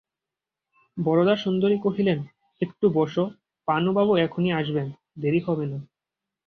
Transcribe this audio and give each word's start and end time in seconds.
বরদাসুন্দরী 0.97 1.77
কহিলেন, 1.77 2.19
একটু 2.61 2.85
বোসো, 2.89 3.23
পানুবাবু 3.67 4.13
এখনই 4.17 4.51
আসবেন, 4.51 4.87
দেরি 5.21 5.39
হবে 5.39 5.65
না। 5.65 5.79